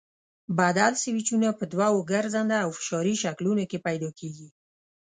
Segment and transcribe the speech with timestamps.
[0.57, 4.47] بدل سویچونه په دوو ګرځنده او فشاري شکلونو کې پیدا کېږي.